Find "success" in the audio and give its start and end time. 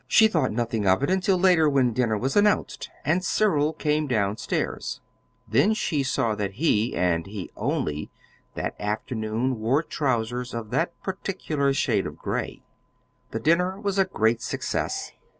14.41-15.11